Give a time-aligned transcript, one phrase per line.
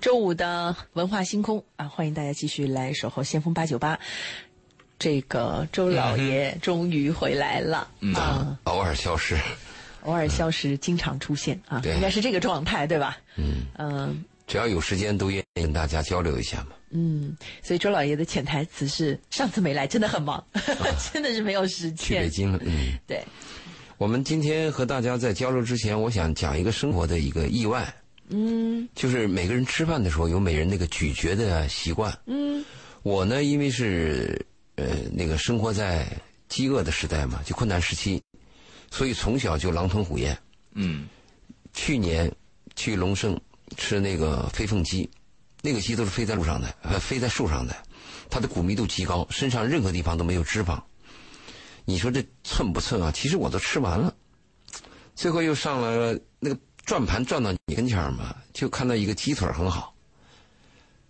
[0.00, 3.98] 周五的文化星空啊，欢迎大家继续来守候先锋八九八。
[4.98, 9.36] 这个周老爷终于回来了啊，偶尔消失，
[10.04, 13.18] 偶尔消失，经常出现啊，对应该是这个状态对吧？
[13.36, 16.68] 嗯，嗯只要有时间都愿意跟大家交流一下嘛。
[16.90, 20.42] 嗯，所以周老爷的潜台词是：上次没来，真的很忙，
[21.12, 22.30] 真的是没有时去北间。
[22.30, 22.98] 京了，嗯。
[23.06, 23.22] 对，
[23.98, 27.94] 我们今天和大家在交流之前，我想讲一个生活的一个意外，
[28.30, 32.16] 嗯就是每个人吃饭的时候有每人那个咀嚼的习惯。
[32.26, 32.64] 嗯
[33.02, 34.44] 我呢，因为是
[34.76, 36.06] 呃那个生活在
[36.48, 38.22] 饥饿的时代嘛，就困难时期，
[38.90, 40.38] 所以从小就狼吞虎咽。
[40.74, 41.08] 嗯，
[41.72, 42.30] 去年
[42.76, 43.40] 去龙胜
[43.76, 45.08] 吃那个飞凤鸡，
[45.62, 47.74] 那个鸡都是飞在路上的，呃，飞在树上的，
[48.28, 50.80] 它的骨密度极高，身上任何地方都没有脂肪。
[51.86, 53.10] 你说这寸不寸啊？
[53.10, 54.14] 其实我都吃完了，
[55.14, 59.94] 最后又上来了那个转盘转到你跟前儿嘛，就看到一个鸡腿儿很好，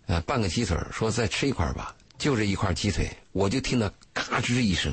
[0.07, 4.93] 呃、半个鸡腿儿，说再吃一块儿吧，就这一块鸡腿，我就听到嘎吱一声，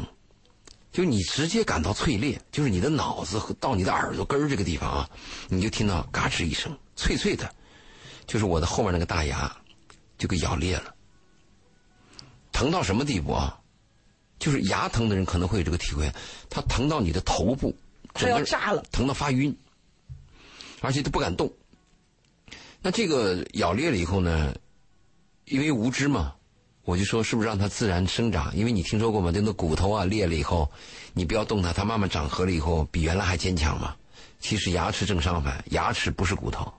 [0.91, 5.09] 就你直接感到脆裂，就是你的脑子到你的耳朵根儿这个地方啊，
[5.49, 7.53] 你就听到嘎吱一声，脆脆的，
[8.25, 9.53] 就是我的后面那个大牙
[10.17, 10.95] 就给咬裂了，
[12.51, 13.59] 疼到什么地步啊？
[14.39, 16.13] 就是牙疼的人可能会有这个体会，
[16.47, 17.75] 它疼到你的头部，
[18.13, 18.83] 快整个要炸了。
[18.91, 19.57] 疼到发晕，
[20.81, 21.51] 而且都不敢动。
[22.81, 24.53] 那这个咬裂了以后呢，
[25.45, 26.33] 因为无知嘛，
[26.83, 28.55] 我就说是不是让它自然生长？
[28.55, 29.31] 因为你听说过吗？
[29.33, 30.71] 那骨头啊裂了以后，
[31.13, 33.95] 你不要动它，它慢慢长合了以后，比原来还坚强嘛。
[34.39, 36.71] 其实牙齿正相反，牙齿不是骨头。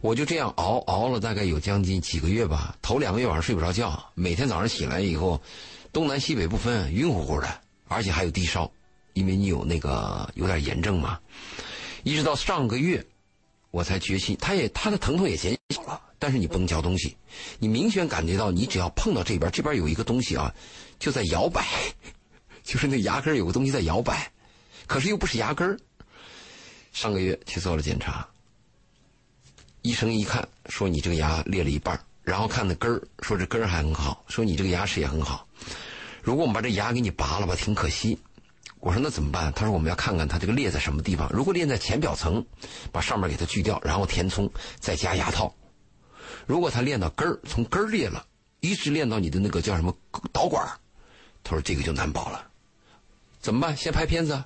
[0.00, 5.40] 我就这样熬熬了大概有将近几个月吧，头两个月晚上睡不着觉，每天早上起来以后，
[5.92, 7.48] 东南西北不分，晕乎乎的，
[7.88, 8.70] 而且还有低烧，
[9.14, 11.18] 因为你有那个有点炎症嘛。
[12.04, 13.04] 一直到上个月，
[13.70, 17.16] 我才决心，它也它的疼痛也减小了，但是你不能嚼东西，
[17.58, 20.54] 你明显感觉到你只要碰到这边，这边有一个东西啊，
[20.98, 21.66] 就在摇摆，
[22.62, 24.30] 就是那牙根有个东西在摇摆，
[24.86, 25.76] 可是又不是牙根。
[26.92, 28.28] 上个月去做了检查，
[29.82, 35.48] 医生一看说你这个牙裂了一半，然后看那根儿，说这根儿还很好，说你这个牙齿也很好。
[36.22, 38.16] 如果我们把这牙给你拔了吧，挺可惜。
[38.84, 39.50] 我说那怎么办？
[39.54, 41.26] 他说我们要看看它这个裂在什么地方。
[41.32, 42.44] 如果裂在浅表层，
[42.92, 45.54] 把上面给它锯掉，然后填充，再加牙套。
[46.46, 48.26] 如果它裂到根儿，从根儿裂了，
[48.60, 49.96] 一直裂到你的那个叫什么
[50.34, 50.76] 导管儿，
[51.42, 52.46] 他说这个就难保了。
[53.40, 53.74] 怎么办？
[53.74, 54.44] 先拍片子，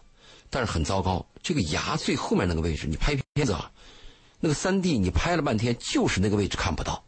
[0.51, 3.73] 但是很糟糕，这个牙最后面那个位置，你拍片子啊，
[4.39, 7.03] 那个三 D 你拍了半天，就是那个位置看不到。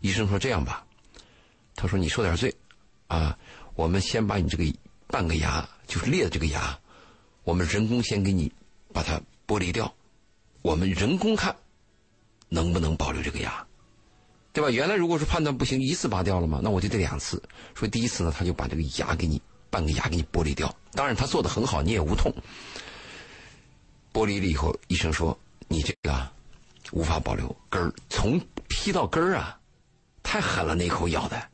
[0.00, 0.84] 医生说这样吧，
[1.76, 2.52] 他说你受点罪，
[3.06, 3.38] 啊，
[3.76, 4.64] 我们先把你这个
[5.06, 6.78] 半个牙，就是裂的这个牙，
[7.42, 8.52] 我们人工先给你
[8.92, 9.92] 把它剥离掉，
[10.62, 11.54] 我们人工看
[12.48, 13.66] 能不能保留这个牙，
[14.52, 14.70] 对吧？
[14.70, 17.42] 原来如果是判断不行，一次拔掉了嘛，那我就得两次。
[17.74, 22.32] 说第一次呢，他就把这个牙给你半个牙给你剥离掉，当然他做的很好，你也无痛。
[24.12, 25.36] 剥离了以后，医生说
[25.66, 26.30] 你这个
[26.92, 29.58] 无法保留根儿，从劈到根儿啊，
[30.22, 31.49] 太狠了那口咬的。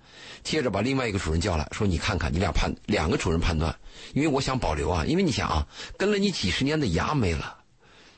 [0.46, 3.74] 接着把另外一个主任叫来，说你看看，你俩判两个主任判断，
[4.14, 5.66] 因为我想保留啊，因为你想啊，
[5.98, 7.56] 跟了你几十年的牙没了，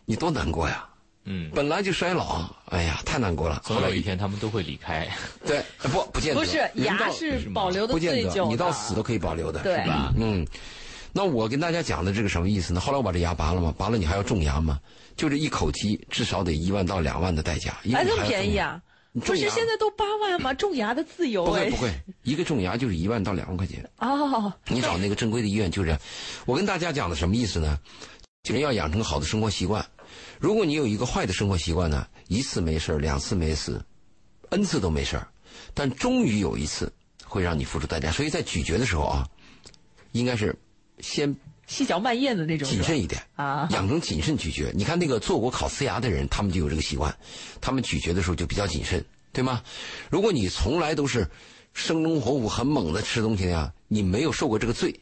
[0.04, 0.84] 你多难过呀。
[1.24, 3.62] 嗯，本来就衰老，哎呀，太难过了。
[3.64, 5.08] 后来总有一天他们都会离开。
[5.46, 10.12] 对，不不见得，不是牙是保留的不见得，最久的，你到死都可以保留的，对是吧？
[10.18, 10.46] 嗯，
[11.14, 12.80] 那我跟大家讲的这个什么意思呢？
[12.80, 14.78] 后来我把这牙拔了嘛，拔了你还要种牙吗？
[15.16, 18.22] 就这一口鸡至少得一万到两万的代价，因为哎，这么？
[18.24, 18.80] 便宜啊？
[19.20, 20.52] 不是现在都八万吗？
[20.54, 21.76] 种牙的自由哎不会不。
[21.82, 23.88] 会，一个种牙就是一万到两万块钱。
[23.98, 26.00] 哦， 你找那个正规的医院就这样。
[26.46, 27.78] 我跟大家讲的什么意思呢？
[28.48, 29.84] 人要养成好的生活习惯。
[30.38, 33.78] 如果你有一个坏的生活习惯呢，一次没事儿两次没事
[34.50, 35.28] ，n 次都没事儿
[35.74, 36.90] 但终于有一次
[37.24, 38.10] 会让你付出代价。
[38.10, 39.28] 所以在咀嚼的时候啊，
[40.12, 40.56] 应该是
[41.00, 41.36] 先
[41.68, 42.68] 细嚼慢咽的那种。
[42.68, 44.72] 谨慎一点啊养成谨慎咀嚼。
[44.74, 47.16] 你看那个做过烤瓷牙的人，他们就有这个习惯，
[47.60, 49.62] 他们咀嚼的时候就比较谨慎，对吗？
[50.10, 51.28] 如果你从来都是
[51.74, 54.98] 生龙活虎、很猛的吃东西呀，你没有受过这个罪，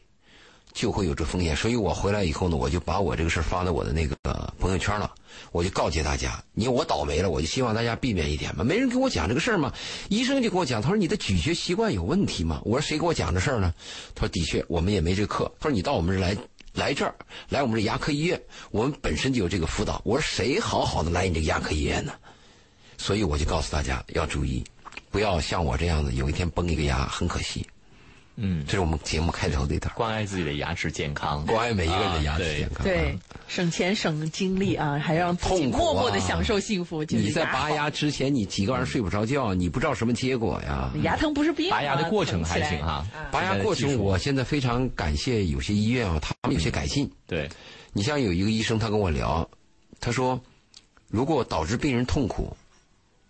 [0.73, 1.55] 就会有这风险。
[1.55, 4.15] 所以我回来以后呢，我就把我这个事儿发到我的那个
[4.59, 5.09] 朋友圈了，
[5.51, 8.63] 我就告诫大家，你我倒霉了，我就希望大家避免一点嘛。
[8.63, 9.73] 没人跟我讲这个事儿嘛，
[10.09, 12.61] 医生就跟我讲，他说你的咀嚼习惯有问题嘛。
[12.65, 13.73] 我说谁给我讲这事儿呢？
[14.13, 15.51] 他说的确，我们也没这个课。
[15.59, 16.37] 他说你到我们这来。
[16.77, 17.13] 来这儿，
[17.49, 18.39] 来我们这牙科医院，
[18.69, 19.99] 我们本身就有这个辅导。
[20.05, 22.13] 我说谁好好的来你这个牙科医院呢？
[22.97, 24.63] 所以我就告诉大家要注意，
[25.09, 27.65] 不要像我这样子，有一天崩一个牙很可惜。
[28.39, 37.03] 嗯，这是我们节目开头的一段，关爱自己的牙齿健康，关爱每一个人的牙齿健康，对，省钱省精力啊，还让自己默默的享受幸福。
[37.05, 40.91] 你在拔牙之前，你几个晚上睡不着觉，你不知道什么结果呀？
[41.01, 43.03] 牙疼不是病，拔牙的过程还行哈。
[43.31, 47.11] 拔牙过程，我现在非常感谢有些医院啊，他们有些改进。
[47.27, 47.49] 对，
[47.93, 49.47] 你像有一个医生，他跟我聊，
[49.99, 50.41] 他说，
[51.07, 52.55] 如果导致病人痛苦，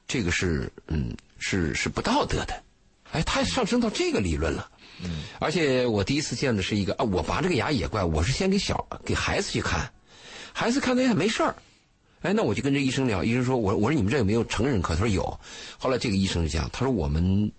[0.08, 2.64] 这个是嗯是是不道德的。
[3.12, 4.70] 哎，他上升到这个理论了。
[5.04, 9.92] 嗯，而且我第一次见的是一个啊，我拔这个牙也怪，我是先给小给孩子去看，
[10.54, 11.56] 孩子看的也没事儿，
[12.22, 14.96] 哎，那我就跟这医生聊，医生说，我我说你们这有没有成人科？
[14.96, 15.40] 他说有。
[15.78, 17.52] 后来这个医生就讲，他说我们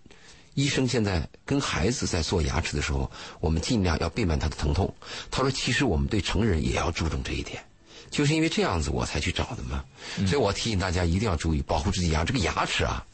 [0.59, 3.09] 医生现在跟孩子在做牙齿的时候，
[3.39, 4.93] 我们尽量要避免他的疼痛。
[5.31, 7.63] 他说其实我们对成人也要注重这一点，
[8.11, 9.85] 就是因为这样子我才去找的嘛。
[10.27, 13.07] 所以我提醒大家一定要注意保护自己牙，这个牙齿啊，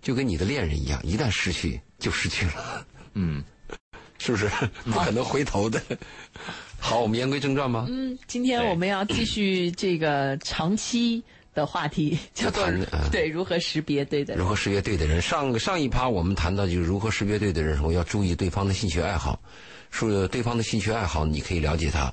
[0.00, 2.86] 就跟你的恋人一样，一旦失去就失去了。
[3.12, 3.44] 嗯，
[4.18, 4.50] 是不是
[4.90, 5.78] 不可能回头的？
[6.80, 7.84] 好，我们言归正传吧。
[7.86, 11.22] 嗯，今天我们要继续这个长期
[11.54, 12.66] 的话题， 叫做
[13.10, 14.42] 对如何识别对的人。
[14.42, 15.20] 如何识别对的人？
[15.20, 19.40] 上上一趴我们谈到就是如何识别对的人时候，要注意对方的兴趣爱好。
[19.90, 22.10] 说对方的兴趣爱好，你可以了解他。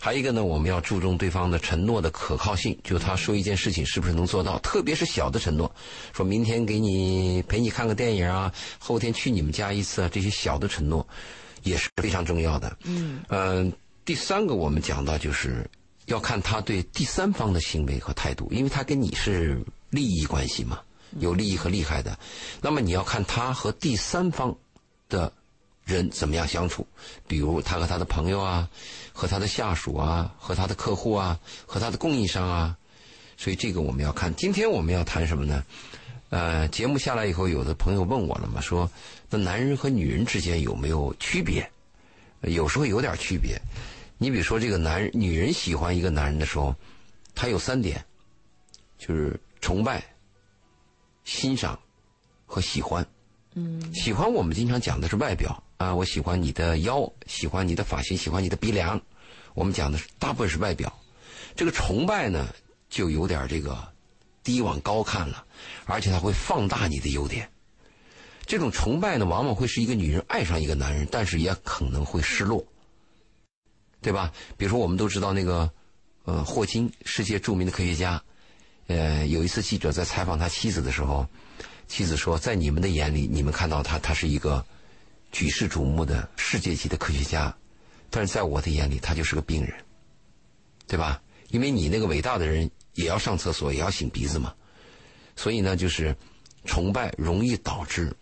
[0.00, 5.72] 还有一个呢，我们要注重对方的承诺的可靠性，就他说一件事情是不是能做到，特别是小的承诺，
[6.12, 11.06] 说明天给你陪你看个电影啊，后天去你们家一次啊，这些小的承诺
[11.62, 12.76] 也是非常重要的。
[12.82, 13.72] 嗯，嗯，
[14.04, 15.64] 第三个我们讲到就是
[16.12, 19.60] 要看他对第三方的行为和态度，因为他跟你是
[19.90, 20.80] 利益关系嘛，
[21.18, 22.16] 有利益和利害的，
[22.60, 24.56] 那么你要看他和第三方
[25.08, 25.32] 的。
[25.84, 26.86] 人怎么样相处？
[27.26, 28.68] 比如他和他的朋友啊，
[29.12, 31.36] 和他的下属啊，和他的客户啊，
[31.66, 32.76] 和他的供应商啊，
[33.36, 34.32] 所以这个我们要看。
[34.36, 35.64] 今天我们要谈什么呢？
[36.30, 38.88] 呃，节目下来以后，有的朋友问我了嘛，说
[39.28, 41.68] 那男人和女人之间有没有区别？
[42.42, 43.60] 有时候有点区别。
[44.22, 46.76] 你比如说，这个男人、女人喜欢一个男人的时候，
[47.34, 48.04] 他有三点，
[48.96, 50.00] 就是崇拜、
[51.24, 51.76] 欣赏
[52.46, 53.04] 和喜欢。
[53.54, 55.60] 嗯，喜欢我们经常讲的是外表。
[55.76, 59.02] 啊，我喜欢你的腰，喜欢你的发型，喜欢你的鼻梁。
[59.54, 60.96] 我们讲的是大部分是外表。
[61.56, 62.46] 这个崇拜呢，
[62.88, 63.92] 就有点这个
[64.44, 65.44] 低往高看了，
[65.84, 67.50] 而且他会放大你的优点。
[68.46, 72.64] 这种崇拜呢，往往会是一个女人爱上一个男人，但是也可能会失落，
[74.02, 74.30] 对吧？
[74.58, 75.70] 比如说，我们都知道那个
[76.24, 78.22] 呃霍金，世界著名的科学家。
[78.88, 81.26] 呃，有一次记者在采访他妻子的时候，
[81.88, 84.62] 妻子说：“在你们的眼里，你们看到他，他是一个。”
[85.32, 87.56] 举世瞩目的世界级的科学家，
[88.10, 89.74] 但是在我的眼里，他就是个病人，
[90.86, 91.22] 对吧？
[91.48, 94.52] 因为你那个伟大的人也要上厕所，也要擤鼻子嘛。
[95.34, 96.14] 所以呢，就是
[96.66, 98.14] 崇拜容易导致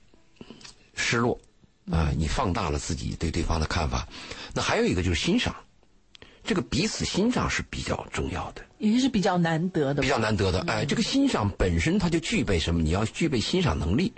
[0.94, 1.36] 失落
[1.90, 4.06] 啊，你放大了自己对对方的看法。
[4.54, 5.52] 那还有一个就是欣赏，
[6.42, 10.60] 这个彼此欣赏是比较重要的，也是比较难得的，比较难得的。
[10.66, 12.82] 哎，这个欣赏本身它就具备什么？
[12.82, 14.12] 你要具备欣赏能力。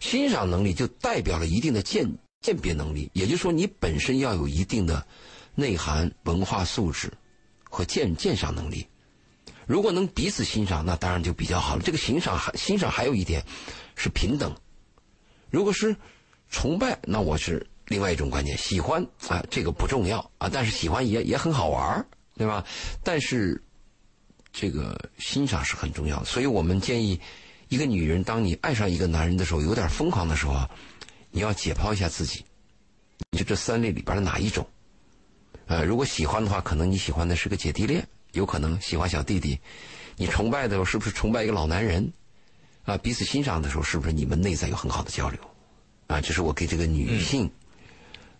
[0.00, 2.06] 欣赏能力就代表了一定的鉴
[2.42, 5.06] 鉴别能力，也就是说，你本身要有一定的
[5.54, 7.10] 内涵、文化素质
[7.70, 8.86] 和鉴鉴赏能力。
[9.66, 11.82] 如果能彼此欣赏，那当然就比较好了。
[11.82, 13.42] 这个欣赏还欣赏还有一点
[13.96, 14.54] 是平等。
[15.48, 15.96] 如果是
[16.50, 18.56] 崇拜，那我是另外一种观念。
[18.56, 22.64] 喜欢啊，这个不重要啊，但是喜欢也也很好玩对吧？
[23.02, 23.62] 但是
[24.52, 27.20] 这个欣赏是很重要，所以我们建议。
[27.68, 30.68] 一个女人，当你爱上一个男人的时候，有点疯狂的时候，
[31.30, 32.44] 你要解剖一下自己，
[33.30, 34.64] 你就这三类里边的哪一种？
[35.66, 39.58] 呃，如果喜欢的话，可能你喜欢的是个姐弟恋，有可能喜欢小弟弟；
[40.16, 42.12] 你崇拜的时候是不是崇拜一个老男人？
[42.84, 45.40] 啊，彼此欣赏的时候，是不是你们内在有很好的交流？
[46.06, 47.50] 啊，这是我给这个女性。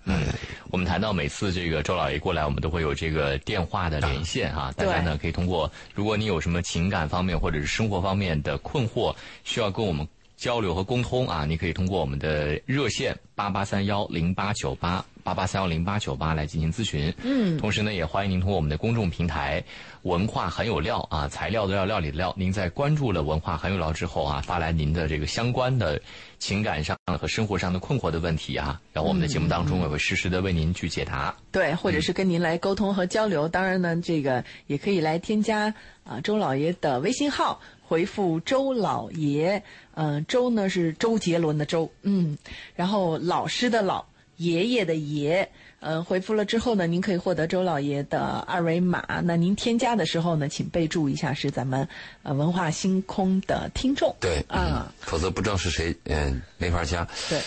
[0.07, 0.23] 嗯，
[0.71, 4.73] 我们谈到每次这个周老爷过来，我们都会有这个电话的连线哈。
[4.77, 10.07] 大家呢可以通过，如果你有什么情感方面或者是生活方面的困惑，需要跟我们
[10.37, 17.13] 交流和沟通啊，你可以通过我们的热线八八三幺零八九八八八三幺零八九八来进行咨询。
[17.25, 19.65] 嗯，同时呢，也欢迎您通过我们的公众平台。
[20.03, 22.35] 文化很有料啊，材料的料，料理的料。
[22.37, 25.99] 您在关注了文化很有料之后啊，发来您的这个相关的
[26.39, 31.35] 情感上和生活上的困惑的问题啊，然后我们的节目当中也会实时的为您去解答。
[31.51, 33.49] 对，或者是跟您来沟通和交流。
[33.49, 35.73] 当然呢，这个也可以来添加
[36.05, 39.63] 啊周老爷的微信号，回复周老爷，
[39.95, 42.37] 嗯，周呢是周杰伦的周，嗯，
[42.75, 44.05] 然后老师的老，
[44.37, 45.49] 爷爷的爷。
[45.87, 49.21] 嗯，回复了之后呢，您可以获得周老爷的二维码。
[49.23, 51.87] 那您添加的时候呢，请备注一下是咱们
[52.23, 54.17] 呃文化星空的听众。
[54.19, 57.07] 对，啊，否则不知道是谁，嗯，没法加。
[57.29, 57.39] 对，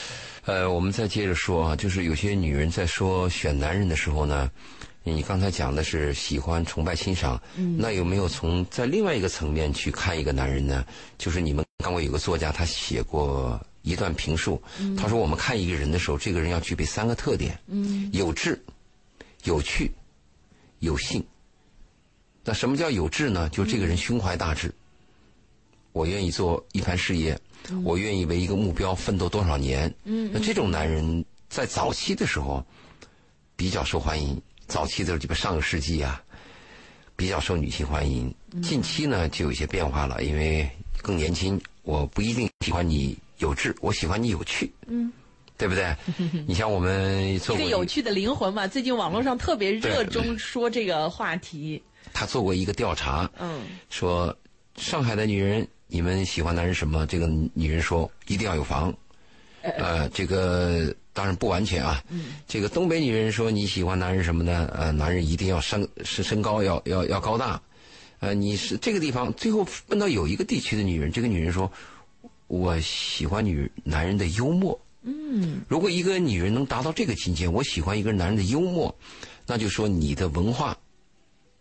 [0.45, 4.51] 呃，我们再接着说啊，就是有些女人在说选男人的时候呢，
[5.03, 7.41] 你刚才讲的是喜欢、崇拜、欣赏，
[7.75, 10.85] 那有没有从在另外一个层面去看一个男人呢？
[11.17, 14.61] 就是你们看过有个作家，他写过一段评述，
[14.97, 17.57] 他说我们看一个人的时候，这个人要具备三个特点：
[18.11, 18.61] 有志、
[19.43, 19.91] 有趣、
[20.79, 21.23] 有性。
[22.43, 23.49] 那什么叫有志呢？
[23.49, 24.73] 就这个人胸怀大志，
[25.91, 27.39] 我愿意做一番事业。
[27.83, 29.93] 我愿意为一个目标奋斗多少年？
[30.05, 32.65] 嗯，那这种男人在早期的时候
[33.55, 34.41] 比较受欢迎。
[34.67, 36.21] 早期的这个上个世纪啊，
[37.15, 38.33] 比较受女性欢迎。
[38.61, 40.69] 近期呢，就有些变化了，因为
[41.01, 44.71] 更年轻，我不一定喜欢你有志，我喜欢你有趣。
[44.87, 45.11] 嗯，
[45.57, 45.95] 对不对？
[46.47, 51.81] 你像我们做一个有趣的灵魂嘛，最近网络上特别热衷说这个话题。
[52.13, 54.35] 他做过一个调查，嗯，说
[54.75, 55.67] 上海的女人。
[55.89, 57.07] 你们喜欢男人什么？
[57.07, 58.93] 这个女人说一定要有房，
[59.61, 62.03] 呃，这个当然不完全啊。
[62.45, 64.69] 这个东北女人说你喜欢男人什么呢？
[64.75, 67.61] 呃，男人一定要身是身高要要要高大，
[68.19, 71.71] 呃，你是这个地方最后问到有一个地区的女人，这个女人说，
[72.47, 74.79] 我喜欢女男人的幽默。
[75.03, 78.93] 嗯，如果一个女人能达到这个境界，我喜欢一个男人的幽默，
[79.45, 80.77] 那就说你的文化。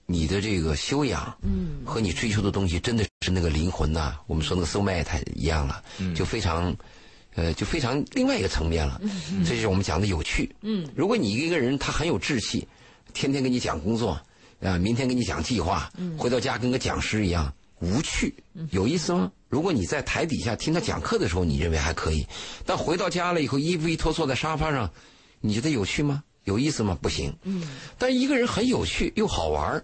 [0.09, 4.17] 你的这个修养，嗯，和你追求的东西，真的是那个灵魂呐。
[4.29, 5.83] 我们说那个 soul mate 一样了，
[6.15, 6.73] 就非常，
[7.35, 9.01] 呃，就非常另外一个层面了。
[9.45, 10.49] 这就是我们讲的有趣。
[10.61, 12.69] 嗯，如果你一个人他很有志气，
[13.15, 14.17] 天天跟你讲工作，
[14.61, 18.33] 啊，明天跟你讲计划，回到家跟个讲师一样无趣，
[18.71, 19.33] 有意思吗？
[19.49, 22.27] 如果你在台底下听他讲课的时候，你认为还可以，
[22.65, 24.91] 但回到家了以后，衣服一脱，坐在沙发上，
[25.41, 26.23] 你觉得有趣吗？
[26.45, 26.97] 有意思吗？
[27.01, 27.37] 不行。
[27.43, 27.63] 嗯，
[27.99, 29.83] 但一个人很有趣又好玩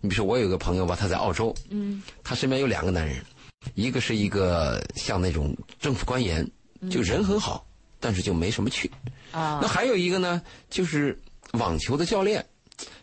[0.00, 3.24] 你比如说，我有个朋友吧，他在澳洲，嗯，他身边有两个男人，
[3.74, 6.46] 一个是一个像那种政府官员，
[6.90, 7.66] 就人很好，
[8.00, 8.90] 但是就没什么趣，
[9.32, 11.18] 啊，那还有一个呢，就是
[11.52, 12.44] 网球的教练，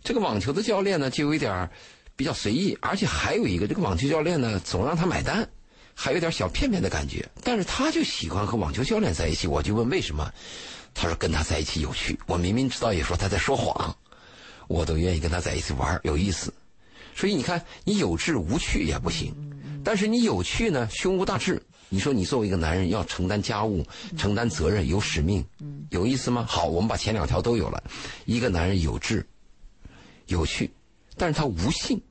[0.03, 1.67] 这个网球的教练呢，就有一点
[2.15, 5.49] 比较随意，而且还有一个这个网球教练呢，总让他买单，
[6.03, 10.27] 还有点小片面的感觉，但是他就喜欢和网球教练在一起，我就问为什么，
[10.95, 13.95] 他说跟他在一起有趣，我明明知道也说他在说谎，
[14.67, 16.51] 我都愿意跟他在一起玩，有意思。
[17.15, 19.31] 所以你看，你有志无趣也不行，
[19.83, 21.61] 但是你有趣呢，胸无大志。
[21.89, 23.85] 你说你作为一个男人要承担家务、
[24.17, 25.45] 承担责任、有使命，
[25.91, 26.43] 有意思吗？
[26.49, 27.83] 好，我们把前两条都有了。
[28.25, 29.23] 一个男人有志、
[30.25, 30.71] 有趣，
[31.15, 32.01] 但是他无性。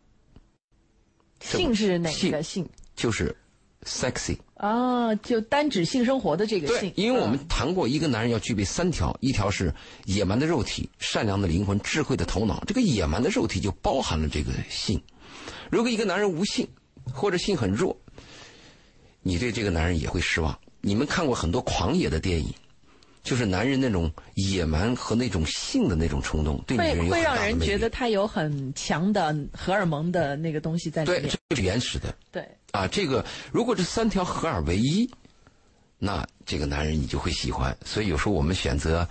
[1.40, 2.68] 性是哪个性？
[2.94, 3.34] 就是
[3.86, 4.36] sexy。
[4.54, 6.92] 啊，就单指性生活的这个性。
[6.96, 12.62] 因为我们谈过，一个男人要具备三条：一条是野蛮的肉体、善良的灵魂、智慧的头脑。
[12.66, 15.00] 这个野蛮的肉体就包含了这个性。
[15.70, 16.68] 如果一个男人无性，
[17.14, 17.96] 或者性很弱，
[19.22, 20.58] 你对这个男人也会失望。
[20.82, 22.52] 你们看过很多狂野的电影，
[23.22, 31.22] 就是男人那种野蛮和那种性的那种冲动，对女人有会让人觉得他有很强的荷尔蒙的那个东西在里面。
[31.22, 32.14] 对，这是原始的。
[32.32, 32.46] 对。
[32.72, 35.10] 啊，这个如果这三条合二为一，
[35.98, 37.76] 那这个男人你就会喜欢。
[37.84, 39.06] 所以有时候我们选择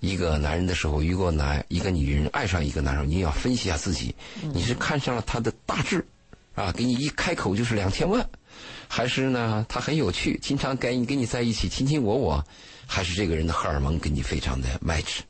[0.00, 4.14] 一个男人的时候，如果男一个女人爱上一个男人，你也要分析一下自己，
[4.52, 6.04] 你是看上了他的大志，
[6.54, 8.26] 啊，给你一开口就是两千万，
[8.88, 12.44] 还是呢他很有趣，经常跟你跟你在一起卿卿我我，
[12.86, 15.20] 还是这个人的荷尔蒙跟你非常的 match？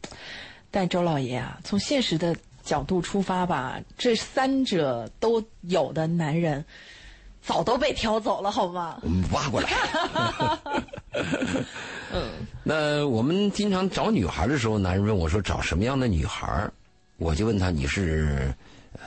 [0.71, 6.65] 但周老爷啊，从现实的角度出发吧，这三者都有的男人。
[7.47, 8.99] 早都被挑走了，好吗？
[9.03, 9.71] 我们挖过来。
[12.11, 12.31] 嗯，
[12.65, 16.67] 那我们经常找女孩的时候，男人问我说：“找什么样的女孩？”
[17.19, 18.51] 我就问他：“你是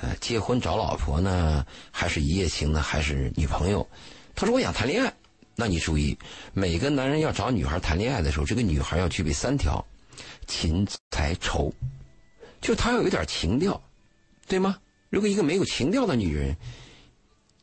[0.02, 3.88] 呃结婚找老婆呢，还是一夜情呢，还是女朋友？”
[4.36, 5.14] 他说：“我想谈恋爱。”
[5.60, 6.16] 那你注意，
[6.54, 9.84] 每个男人要找女孩谈恋爱的时候，这个女孩要具备三条：
[10.46, 11.74] 情财愁，
[12.62, 13.82] 就她要有点情调，
[14.48, 14.78] 对吗？
[15.10, 16.56] 如果一个没有情调的女人，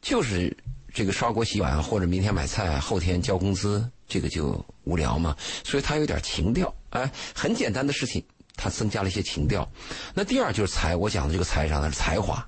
[0.02, 0.56] 就是
[0.92, 5.36] 这个刷锅洗碗，或者明天买菜，后天交工资，这个就无聊嘛。
[5.62, 8.24] 所以他有点情调，哎，很简单的事情，
[8.56, 9.68] 他增加了一些情调。
[10.14, 12.46] 那第二就是才，我讲的这个才上的是才华。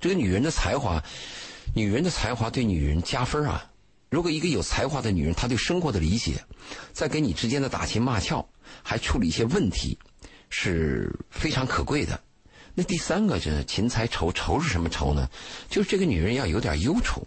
[0.00, 1.02] 这个女人的才华，
[1.74, 3.70] 女人的才华对女人加分啊。
[4.10, 6.34] 如果一个有才华的女人，她对生活的理解，
[6.92, 8.46] 在跟你之间的打情骂俏，
[8.82, 9.98] 还处理一些问题，
[10.50, 12.20] 是非常可贵的。
[12.74, 15.28] 那第三个就是勤财愁，愁是什么愁呢？
[15.68, 17.26] 就是这个女人要有点忧愁，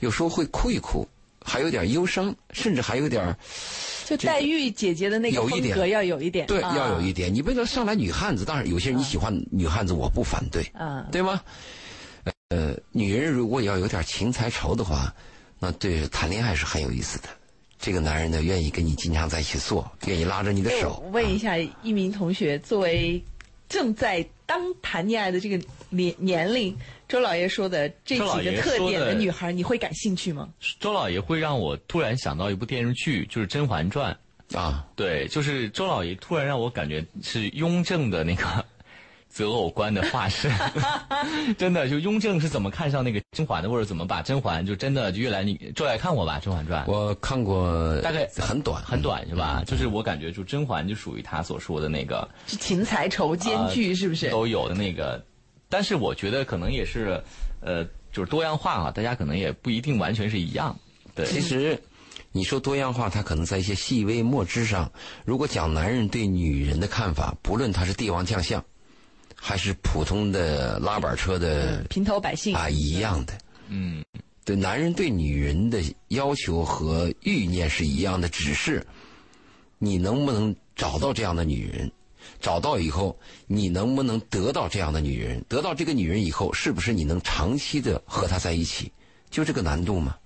[0.00, 1.08] 有时候会哭一哭，
[1.44, 3.36] 还有点忧伤，甚至还有点
[4.08, 7.34] 就黛玉姐姐的那个风格要有一点，对，要有一点。
[7.34, 11.40] 你为了上来女汉子，当然有些人你喜欢女汉子，我不反对，嗯，对吗？
[12.48, 15.14] 呃，女人如果要有点情财愁的话，
[15.58, 17.28] 那对谈恋爱是很有意思的。
[17.78, 21.04] 这个男人呢愿意跟你经常在一起做，愿意拉着你的手。
[21.12, 23.22] 问一下一名同学，作为
[23.68, 25.60] 正在当谈恋爱的这个
[25.90, 26.74] 年年龄，
[27.08, 30.48] 周老爷说的这几个特点的女孩，你会感兴趣吗？
[30.78, 34.16] 周老爷会让我突然想到一部电视剧，就是《甄嬛传》
[34.58, 38.64] 啊，对，就是周老爷突然让我感觉是雍正的那个。
[39.30, 40.50] 择偶观的化身，
[41.58, 46.82] 真的就雍正是怎么看上那个甄嬛的，或者怎么把甄嬛就真的就越来你周来看过吧《甄嬛传》？
[46.90, 49.62] 我看过，大概很短很短是吧？
[49.66, 55.22] 就是我感觉就甄嬛就属于他所说的那个是情财仇兼具，是不是都有的那个？
[55.68, 57.22] 但是我觉得可能也是，
[57.60, 60.78] 呃，就是多样化啊，大家可能也不一定完全是一样。
[61.14, 61.80] 对，其实
[62.32, 64.90] 你说多样化，它可能在一些细微末枝上。
[65.24, 68.64] 如果讲男人对女人的看法，不论他是帝王将相。
[69.40, 73.32] 还是普通的拉板车的平头百姓啊，一样的。
[73.68, 74.04] 嗯，
[74.44, 78.84] 对，男人对女人的要求和欲念是一样的，只是
[79.78, 81.88] 你能不能找到这样的女人？
[82.40, 85.44] 找到以后，你能不能得到这样的女人？
[85.48, 88.90] 得到这个女人以后，是不是你能长期的和她在一起？
[89.30, 90.16] 就这个难度吗？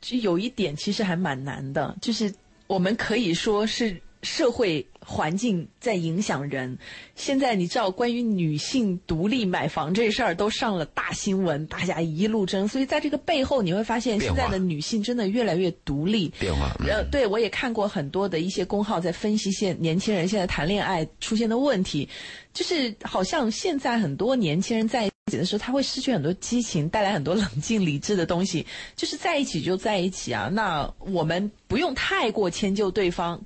[0.00, 2.32] 就有一点，其实还蛮难的，就是
[2.66, 4.00] 我们可以说是。
[4.22, 6.78] 社会环境在影响人。
[7.16, 12.66] 现在你知道，关于女性独立买房这事儿都上了大新闻，大家一路争。
[12.66, 16.32] 所以在这个背后，你会发现现在的女性真的越来越独立。
[16.38, 16.72] 变化。
[16.88, 22.08] 呃，对我也看过很多的一些公号在分析现年轻人现在谈恋爱出现的问题，
[22.52, 28.64] 就是好像现在很多年轻人在一起的时候，他会失去很多激情，带来很多冷静理智的东西。
[28.94, 33.40] 就是在一起就在一起啊，那我们不用太过迁就对方。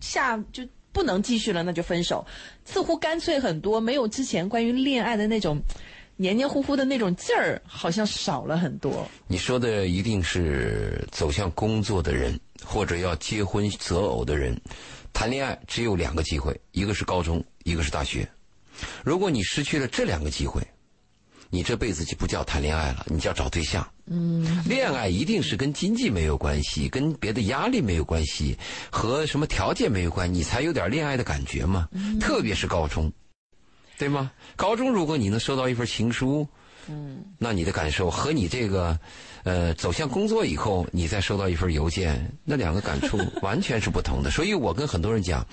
[0.00, 2.26] 下就不能继续了，那就分手，
[2.64, 5.60] 似乎干脆很多，没有之前关于恋爱的那种
[6.16, 9.06] 黏黏糊糊的那种劲儿，好像少了很多。
[9.26, 14.60] 你说的一定是走向工作的人，或者要结婚择偶的人，
[15.12, 18.28] 谈恋爱只有两个机会，一个是高中，一个是大学。
[19.04, 20.62] 如果你失去了这两个机会，
[21.50, 23.86] 你这辈子就不叫谈恋爱了，你叫找对象。
[24.06, 28.56] 嗯，恋爱一定是跟经济没有关系，跟别的压力没有关系，
[28.90, 31.88] 和什么条件没有关，你才有点恋爱的感觉嘛。
[31.92, 33.12] 嗯特别是高中，
[33.98, 34.30] 对吗？
[34.54, 36.46] 高中如果你能收到一份情书，
[36.88, 38.98] 嗯，那你的感受和你这个，
[39.42, 44.30] 呃，走向工作以后，你再收到一份邮件，那两个感触完全是不同的。
[44.30, 45.46] 所以我跟很多人讲，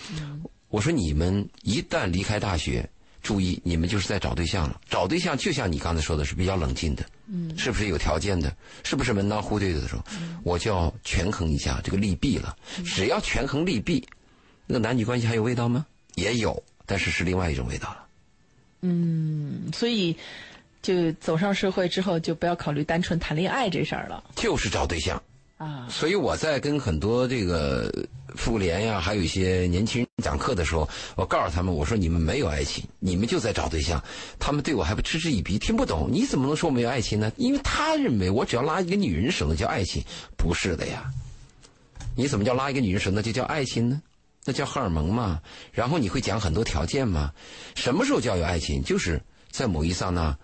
[0.69, 2.87] 我说你们一旦离开大学。
[3.21, 4.79] 注意，你们就是在找对象了。
[4.89, 8.55] 找对象就像你刚才说的是比较冷静的，嗯，是不是有条件的？
[8.83, 10.03] 是不是门当户对的时候，
[10.43, 12.55] 我就要权衡一下这个利弊了。
[12.85, 14.07] 只要权衡利弊，
[14.65, 15.85] 那个男女关系还有味道吗？
[16.15, 18.05] 也有，但是是另外一种味道了。
[18.81, 20.15] 嗯，所以
[20.81, 25.21] 就走上社会之后，就不要考虑单纯谈恋爱这事儿了，就是找对象。
[25.57, 27.91] 啊，所以我在跟很多这个
[28.35, 33.99] 妇联呀，还有一些年轻人讲课的时候，我告诉他们，我说你们没有爱情，你们就在找对象。
[34.37, 36.09] 他们对我还不嗤之以鼻，听不懂。
[36.11, 37.31] 你怎么能说没有爱情呢？
[37.37, 40.03] 因为他认为我只要拉一个女人手，那叫爱情，
[40.37, 41.11] 不是的呀。
[42.15, 43.99] 你怎么叫拉一个女人手，那就叫爱情呢？
[44.45, 45.41] 那叫荷尔蒙嘛。
[45.71, 47.33] 然后你会讲很多条件嘛？
[47.73, 48.83] 什么时候叫有爱情？
[48.83, 50.37] 就是在某一刹那。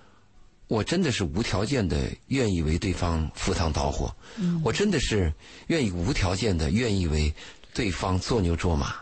[0.73, 4.11] 我真的是无条件的愿意为对方赴汤蹈火，
[4.63, 5.31] 我真的是
[5.67, 7.31] 愿意无条件的愿意为
[7.75, 8.95] 对方做牛做马。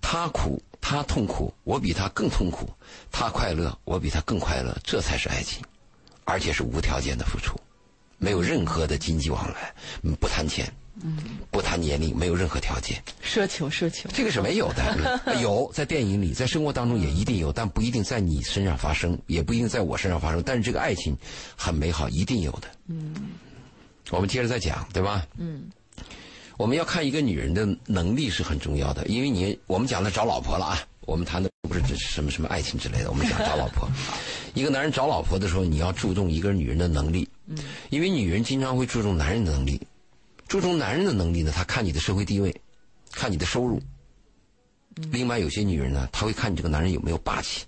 [0.00, 2.68] 他苦，他痛苦，我比他更痛苦；
[3.10, 4.78] 他快乐，我比他更快乐。
[4.84, 5.60] 这才是爱情，
[6.22, 7.58] 而且是无条件的付出，
[8.18, 9.74] 没有任何的经济往来，
[10.20, 10.72] 不谈钱。
[11.04, 11.16] 嗯，
[11.50, 15.36] 不谈年龄，没有任何条件，奢求奢求，这个是没有的。
[15.42, 20.40] 有在电影里，在生活当中也一定有，但不一定在你身上发生，也不一定在我身上发生。
[20.44, 21.16] 但是这个爱情
[21.56, 22.68] 很美好，一定有的。
[22.86, 23.14] 嗯，
[24.10, 25.26] 我们接着再讲，对吧？
[25.38, 25.64] 嗯，
[26.56, 33.88] 我们要看一个女人的能力是很重要的，因为你我们讲的找老婆了啊，我们谈的不是指什么什么爱情之类的，我们讲找老婆。
[34.54, 37.58] 一个男人找老婆的时候，你要注重一个女人的能力，嗯，
[37.90, 39.80] 因为女人经常会注重男人的能力。
[40.52, 42.54] 注重男人的能力呢，他看你的社会地位，
[43.10, 43.80] 看你的收入。
[45.10, 47.64] 另外，有些女人呢，她会看你这个男人有没有霸气。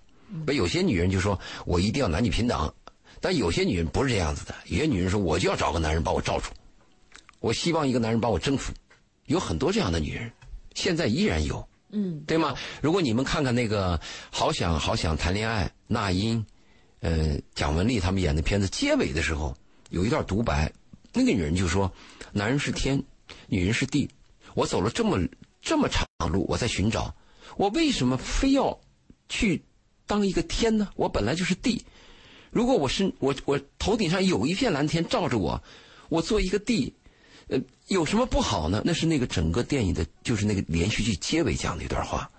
[0.46, 2.70] 而有些女人就说：“我一定要男女平等。”
[3.22, 4.54] 但有些女人不是这样子的。
[4.66, 6.50] 有些女人说：“我就要找个男人把我罩住，
[7.40, 8.70] 我希望一个男人把我征服。”
[9.24, 10.30] 有很多这样的女人，
[10.74, 12.54] 现在依然有，嗯，对吗？
[12.82, 13.96] 如果你们看看那个
[14.30, 16.44] 《好想好想谈恋爱》，那英、
[17.00, 19.56] 呃蒋雯丽他们演的片子，结尾的时候
[19.88, 20.70] 有一段独白，
[21.14, 21.90] 那个女人就说。
[22.34, 23.02] 男人是天，
[23.46, 24.10] 女人是地。
[24.54, 25.18] 我走了这么
[25.62, 27.14] 这么长路，我在寻找，
[27.56, 28.78] 我为什么非要
[29.28, 29.62] 去
[30.06, 30.88] 当一个天呢？
[30.96, 31.84] 我本来就是地。
[32.50, 35.62] 如果我是我我头顶上有一片蓝天照着我，
[36.08, 36.92] 我做一个地，
[37.48, 38.82] 呃，有什么不好呢？
[38.84, 42.30] 那是那个整个电影的，就是那个连续剧结尾讲的一段话。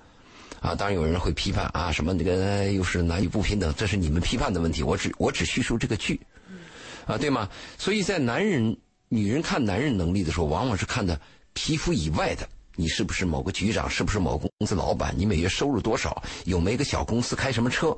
[0.62, 4.84] 啊，当然有人会批判啊，什么那个又是男女不平等，这是你们批判的问题。
[4.84, 6.19] 我只我只叙述这个剧，
[7.05, 7.49] 啊，对吗？
[7.77, 8.77] 所以在男人、
[9.10, 11.20] 女人看男人能力的时候，往往是看的
[11.54, 17.98] 皮肤以外的，你是不是某个局长，是不是某个公司老板，你每月收入多少，有没有个小公司，开什么车。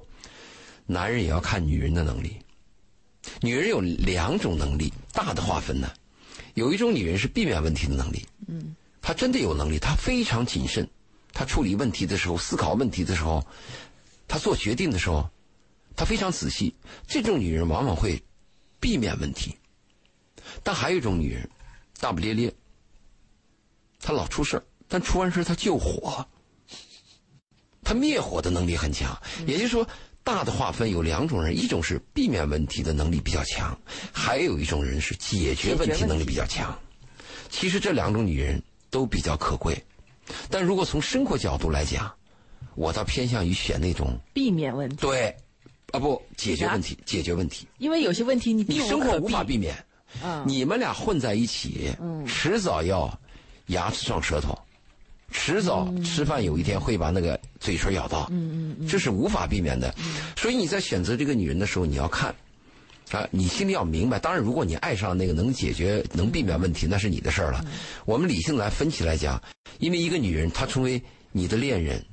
[0.86, 2.38] 男人也要看女人的能力。
[3.42, 5.92] 女人有两种能力，大的划分呢，
[6.54, 10.88] 有一种女人是避免问题的能力，嗯，她真的有能力，她非常谨慎。
[11.34, 13.46] 她处理问题的时候，思考问题的时候，
[14.28, 15.30] 她做决定的时候，
[15.96, 16.74] 她非常仔细。
[17.06, 18.22] 这种女人往往会
[18.80, 19.56] 避免问题，
[20.64, 21.50] 但还有一种女人，
[22.00, 22.54] 大不咧咧，
[24.00, 26.26] 她老出事但出完事她救火，
[27.84, 29.18] 她灭火的能力很强。
[29.46, 29.88] 也就是说，
[30.24, 33.78] 大的划分有两种人：一种是避免问题的能力比较强，
[34.12, 36.78] 还有一种人是解决问题能力比较强。
[37.50, 39.82] 其实这两种女人都比较可贵。
[40.50, 42.14] 但如果从生活角度来讲，
[42.76, 44.98] 我倒偏向于选那种避免问题。
[44.98, 45.36] 对，
[45.92, 47.66] 啊不，解决问题，解决问题。
[47.78, 49.74] 因为有些问题你你生活无法避免，
[50.24, 53.12] 嗯，你们俩混在一起，嗯，迟早要
[53.68, 54.58] 牙齿撞舌头，
[55.32, 59.94] 迟早吃饭有一天会把那个嘴唇咬到，嗯嗯嗯，这是无法避免的。
[60.36, 62.34] 所以你在选择这个女人的时候，你要看。
[63.12, 64.20] 啊，你心里要明白。
[64.20, 67.64] 当然，如果你爱上那个能解决、能避免问题，那是你的事儿了。
[68.04, 69.42] 我们理性来分析来讲，
[69.80, 71.02] 因为一个女人她成为
[71.32, 72.06] 你的恋人，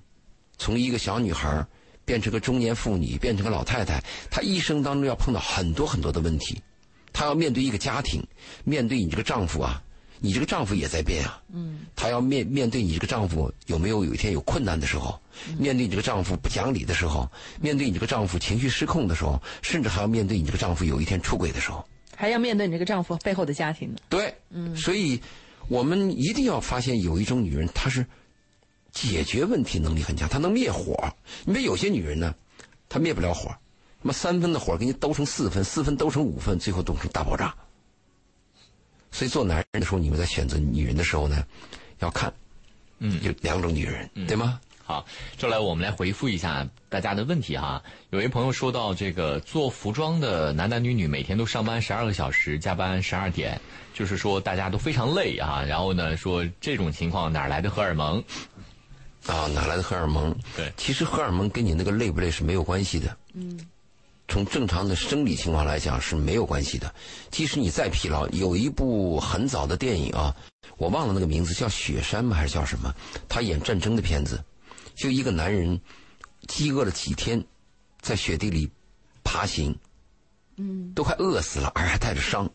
[0.56, 1.66] 从一个小女孩
[2.04, 6.62] 变成个中年妇女，变成个老太太，她一生当中要碰到很多很多的问题，
[7.14, 8.22] 她要面对一个家庭，
[8.64, 9.82] 面对你这个丈夫啊。
[10.20, 15.20] 你这个丈夫也在变啊，嗯，她要面面对你这个丈夫有没有有一天有困难的时候，
[15.58, 23.96] 面对你这个丈夫不讲理的时候，面对你这个丈夫情绪失控的时候，甚至还要面对你这个丈夫有一天出轨的时候，还要面对你这个丈夫背后的家庭呢。
[24.08, 25.20] 对，嗯，所以
[25.68, 28.06] 我们一定要发现有一种女人，她是
[28.92, 30.96] 解决问题能力很强，她能灭火。
[31.44, 32.34] 你别有些女人呢，
[32.88, 33.54] 她灭不了火，
[34.04, 37.54] 那么三分的火给你兜成四分，四分兜成五分，最后冻成大爆炸。
[39.10, 41.42] 所以做男人的时候，你们在选择女人的时候呢，
[42.00, 42.30] 要看，
[42.98, 44.60] 嗯，有两种女人，对吗？
[44.84, 45.06] 好，
[45.38, 47.82] 接下来我们来回复一下大家的问题哈。
[48.10, 53.58] 有一朋友说到，这个做服装的男男女女每天都上班十二个小时，加班十二点，
[53.94, 55.64] 就是说大家都非常累啊。
[55.66, 58.22] 然后呢，说这种情况哪来的荷尔蒙？
[59.24, 60.36] 啊，哪来的荷尔蒙？
[60.54, 63.16] 对，其实荷尔蒙跟你那个累不累是没有关系的。
[63.32, 63.58] 嗯。
[64.26, 66.92] 从正常的生理情况来讲是没有关系的，
[67.30, 70.34] 即使你再疲劳，有一部很早的电影啊，
[70.76, 72.34] 我忘了那个名字，叫《雪山》吗？
[72.34, 72.92] 还是叫什么？
[73.28, 74.42] 他演战争的片子，
[74.94, 75.78] 就一个男人
[76.48, 77.44] 饥饿了几天，
[78.00, 78.70] 在雪地里
[79.22, 79.76] 爬行，
[80.56, 82.50] 嗯，都快饿死了，而还带着伤，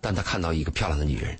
[0.00, 1.36] 但他看到一个漂亮的女人，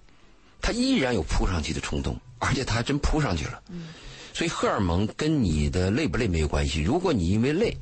[0.60, 3.62] 他依然有扑上去的冲动，而且他还真扑上去了。
[3.68, 3.88] 嗯，
[4.34, 6.82] 所以荷尔蒙跟你的累不累没有关系。
[6.82, 7.76] 如果你因为累，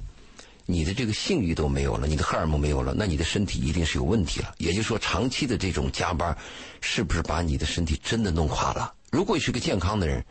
[0.70, 4.54] 你的这个性欲都没有了，你的荷尔蒙没有了，那你的身体一定是有问题了。
[4.58, 6.36] 也就是说，长期的这种加班，
[6.82, 8.92] 是不是把你的身体真的弄垮了？
[9.10, 10.22] 如果你是个健康的人，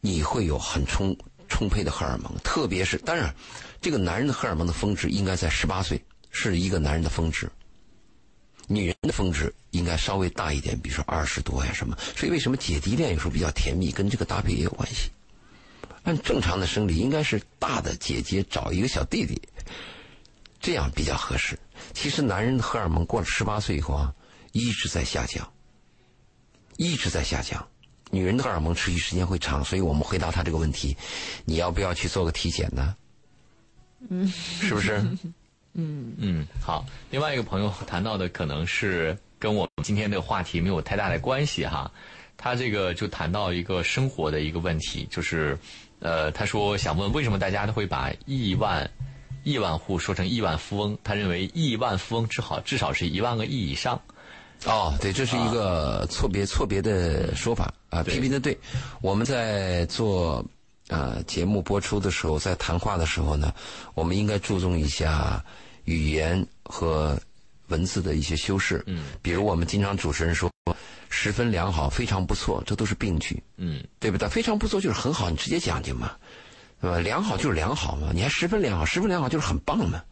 [0.00, 1.16] 你会有很充
[1.48, 3.32] 充沛的荷尔蒙，特别是当然，
[3.80, 7.48] 这个男人的荷尔蒙的峰值应该在十八岁，是一个男人的峰值。
[8.66, 11.96] 女人的峰值应该稍微大一点，比如说二十多呀什么。
[12.16, 15.08] 所以为什么姐弟恋有时候比较甜蜜，跟这个搭配也有关系。
[16.02, 19.40] 按正常的生理，应该是大的姐姐找一个小弟弟，
[20.58, 21.58] 这样比较合适。
[21.92, 24.14] 其实男人的荷尔蒙过了十八岁以后啊，
[24.52, 25.46] 一直在下降，
[26.78, 27.66] 一直在下降。
[28.10, 30.96] 女人的荷尔蒙持续时间会长，所以我们回答他这个问题：
[31.44, 32.96] 你要不要去做个体检呢？
[34.08, 35.04] 嗯，是不是？
[35.74, 36.86] 嗯嗯，好。
[37.10, 41.92] 另外一个朋友谈到的可能是跟我们今天的话题没有太大的关系哈。
[42.36, 45.58] 他这个就谈到一个生活的一个问题，就是。
[46.00, 48.90] 呃，他说想问为什么大家都会把亿万
[49.44, 50.98] 亿万户说成亿万富翁？
[51.04, 54.00] 他认为亿万富翁至少至少是一万个亿以上。
[54.64, 58.58] 哦，对，这是一个错别错别的说法啊，批评的对。
[59.00, 60.44] 我们在做
[60.88, 63.54] 啊节目播出的时候，在谈话的时候呢，
[63.94, 65.42] 我们应该注重一下
[65.84, 67.18] 语言和
[67.68, 68.82] 文字的一些修饰。
[68.86, 70.50] 嗯，比如我们经常主持人说。
[71.10, 74.28] 十分良好，非常不错，这都是病句，嗯，对不对？
[74.28, 76.12] 非常不错就是很好，你直接讲去嘛，
[76.80, 76.98] 对吧？
[77.00, 80.02] 良好就是良好嘛，你还十分良好，十分良好就是很棒嘛，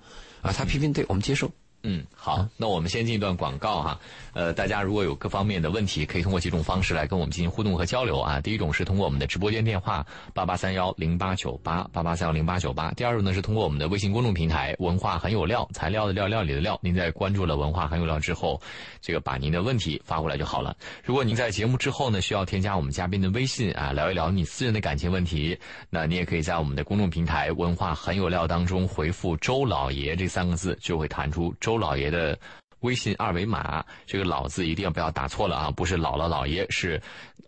[0.43, 1.51] 啊，他批评对，我们接受，
[1.83, 4.01] 嗯，好，那我们先进一段广告哈。
[4.33, 8.41] 呃，大家如果有各方面的问题，可以通过几种方式来跟我们进行互动和交流啊。
[8.41, 12.91] 第一种是通过我们的直播间电话八八三幺零八九八八八三幺零八九八。
[12.93, 16.79] 第二种呢是通过我们的微信公众平台“文化很有料”，材料的料，料理的料。
[16.83, 18.61] 您在关注了“文化很有料”之后，
[19.01, 20.77] 这个把您的问题发过来就好了。
[21.05, 25.59] 如果您在节目之后呢，需要添加我们嘉宾的微信啊，聊一聊你私人的感情问题，
[25.91, 32.39] 那你也可以在我们的公众平台“文化很有料”当中回复“周老爷”这三个字，就会弹出周周老爷的。
[32.81, 35.69] 微信二维码，这个“老”字一定要不要打错了啊！
[35.69, 37.03] 不是姥姥姥爷，是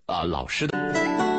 [0.06, 1.29] 啊老师的。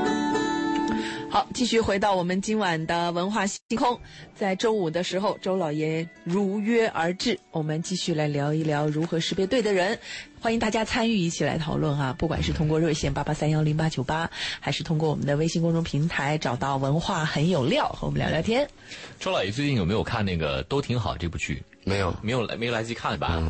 [1.31, 3.97] 好，继续回到我们今晚的文化星空，
[4.35, 9.97] 在周五的时候，周老爷如约而至，我们继续来聊一聊如何识别对的人。
[10.41, 12.13] 欢迎大家参与，一起来讨论啊！
[12.19, 18.67] 不管是通过热线八八三幺零八九八，还是通过我们的微信公众平台找到“文化很有料”和我们聊聊天。
[19.17, 21.63] 周老爷最近有没有看那个《都挺好》这部剧？
[21.85, 23.41] 没有，没有来，没有来及看吧？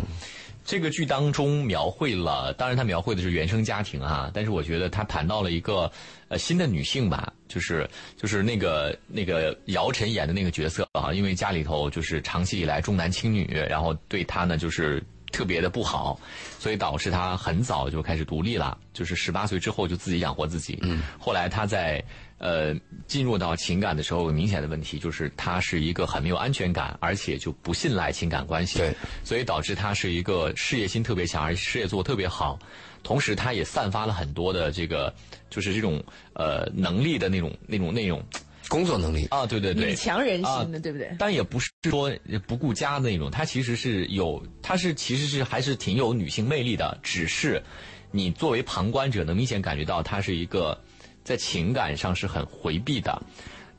[0.64, 5.92] 这个剧当中描绘了，当然他描绘的是原生家庭啊，但是我觉得他谈到了一个
[6.28, 16.20] 呃新的女性吧，就是就是那个那个姚晨演的那个角色啊，因为家里头就是长期以来重男轻女，然后对她呢就是特别的不好，
[16.60, 20.78] 所以导致她很早就开始独立了，就是十八岁之后就自己养活自己。
[20.84, 22.04] 嗯，后来她在。
[22.42, 22.76] 呃，
[23.06, 28.80] 进入到情感的时候，明显的问题就是他是一个很没有安全感，而且就不信赖情感关系。
[28.80, 32.58] 对，所以导致他是一个事业心特别强，而且事业做得特别好，
[33.04, 35.14] 同时他也散发了很多的这个
[35.52, 38.24] 就是这种呃能力的那种那种那种
[38.68, 41.16] 工作能力啊，对对对，女强人心的，对不对？
[41.20, 42.12] 但也不是说
[42.48, 47.62] 不顾家的那种，他其实是有，他是其实是还是挺有女性魅力的，只是
[48.10, 50.76] 你作为旁观者能明显感觉到他是一个。
[51.24, 53.22] 在情感上是很回避的，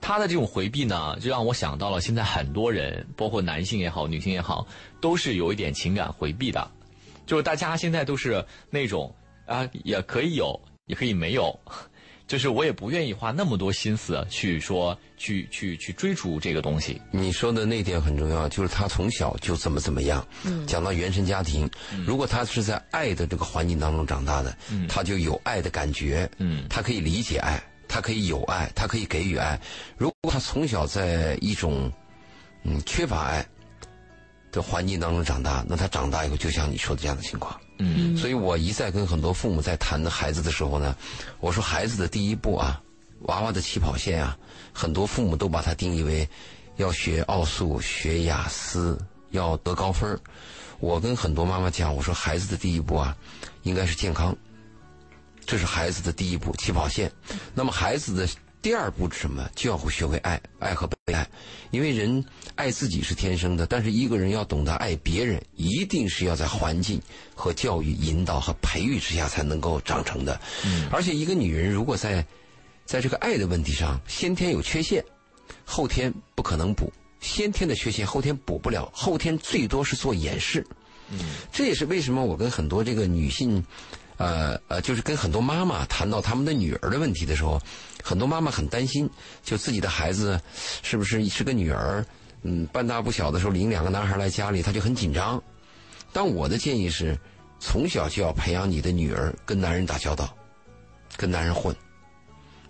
[0.01, 4.67] 他的这种回避呢，就让我想到了现在很多人，包括男性也好，女性也好，
[5.01, 6.71] 都是有一点情感回避的，
[7.27, 9.15] 就是大家现在都是那种
[9.47, 11.59] 啊，也可以有，也可以没有，
[12.33, 16.99] 就是我也不愿意花那么多心思去说，去去去追逐这个东西。
[17.11, 20.27] 你说的那点很重要，就是他从小就怎么怎么样。
[20.67, 21.71] 讲到原生家庭，
[22.07, 24.57] 如果他是在爱的这个环境当中长大的，
[24.89, 26.27] 他就有爱的感觉。
[26.39, 29.61] 嗯，他可以理解爱，他可以有爱，他可以给予爱。
[29.99, 31.93] 如果他从小在一种
[32.65, 33.47] 嗯缺乏爱
[34.51, 37.61] 的环境当中长大，那他长大以后就像你说的这样的情况。
[38.17, 40.97] 所以我一再跟很多父母在谈的孩子的时候呢，
[41.41, 42.81] 我说孩子的第一步啊，
[43.23, 44.37] 娃娃的起跑线啊，
[44.73, 46.29] 很多父母都把它定义为
[46.77, 48.99] 要学奥数、学雅思，
[49.31, 50.19] 要得高分
[50.81, 53.17] 我跟很多妈妈讲，我说孩子的第一步啊，
[53.63, 54.37] 应该是健康，
[55.47, 57.11] 这是孩子的第一步起跑线。
[57.55, 58.29] 那么孩子的。
[58.63, 59.51] 第二步是什么？
[59.57, 61.29] 就要会学会爱，爱和被爱。
[61.71, 67.01] 因为人爱自己是天生的，但是一个人要懂得爱别人，一定是要在环境
[67.35, 70.41] 和教育引导和培育之下才能够长成的。
[70.65, 70.89] 嗯。
[70.91, 72.25] 而且一个女人如果在
[72.85, 75.05] 在这个爱的问题上先天有缺陷，
[75.65, 76.93] 后天不可能补。
[77.21, 80.67] 先天的缺陷后天补不了，后天最多是做掩饰。
[81.11, 81.19] 嗯。
[81.53, 83.65] 这也是为什么我跟很多这个女性。
[84.23, 87.61] 呃呃，就是跟很多妈妈谈到他们的女儿的问题的时候，
[88.05, 89.11] 很多妈妈很担心，
[89.43, 90.41] 就自己的孩子
[90.83, 92.05] 是不是是个女儿，
[92.43, 95.43] 嗯，半大不小的时候领两个男孩来家里，他就很紧张。
[96.13, 97.19] 但我的建议是，
[97.59, 100.33] 从小就要培养你的女儿跟男人打交道，
[101.17, 101.75] 跟男人混。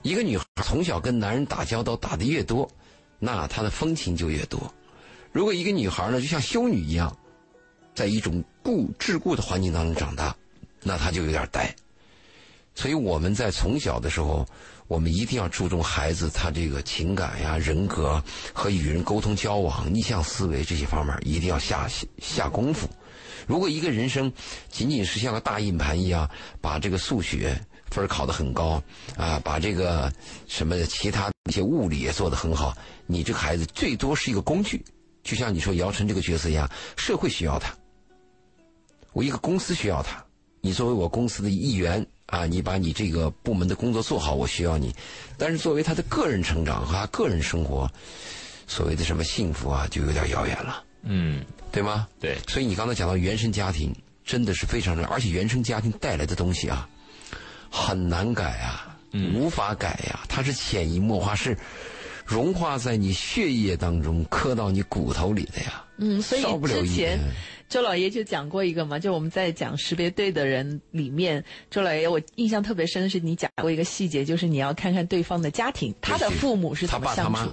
[0.03, 2.69] 一个女孩从小跟男人打交道打的越多，
[3.19, 4.73] 那她的风情就越多。
[5.33, 7.15] 如果一个女孩呢，就像修女一样，
[7.95, 10.35] 在一种固桎梏的环境当中长大。
[10.83, 11.75] 那他就有点呆，
[12.75, 14.47] 所以我们在从小的时候，
[14.89, 22.89] 我们一定要注重孩子他这个情感呀、人格和与人沟通交往、逆向思维这些方面，一定要下下功夫。
[23.47, 24.33] 如果一个人生
[24.69, 26.29] 仅仅是像个大硬盘一样，
[26.61, 27.59] 把这个数学
[27.91, 28.83] 分考得很高
[29.17, 30.13] 啊，把这个
[30.49, 34.85] 什么其他一些物理也做得很好，你这个孩子最多是一个工具，
[35.23, 37.75] 就像你说姚晨这个角色一样，社会需要他，
[39.13, 40.25] 我一个公司需要他。
[40.65, 44.95] 你作为我公司的一员啊，你把你这个部门的工作做好，我需要你。
[45.37, 47.91] 但是作为他的个人成长和个人生活，
[48.69, 50.85] 所谓的什么幸福啊，就有点遥远了。
[51.03, 52.07] 嗯，对吗？
[52.21, 52.39] 对。
[52.47, 53.93] 所以你刚才讲到原生家庭，
[54.25, 56.89] 真的是非常重要，而且原生家庭带来的东西啊，
[57.69, 58.97] 很难改啊，
[59.35, 61.59] 无法改呀，它是潜移默化，是
[62.33, 65.85] 融化在你血液当中，刻到你骨头里的呀。
[65.99, 67.19] 嗯，所以之前。
[67.69, 77.51] 周老爷就讲过一个嘛，就我们在讲识别对的人里面，周老爷我印象特别深的是你讲过一个细节，就是你要看看对方的家庭，他的父母是怎么相处。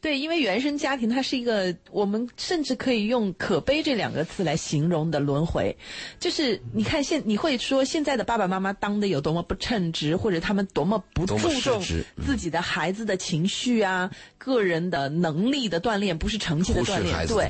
[0.00, 5.76] 对，因为原生家庭它是一个，我们甚至可以用“可悲”这两个字来形容的轮回。
[6.20, 11.82] 就是你看现你会说现在的爸爸妈妈当的有多么不称职，或者他们多么不注重
[12.24, 17.26] 自己的孩子的情绪啊、个人的能力的锻炼，不是成绩的锻炼。
[17.26, 17.48] 对，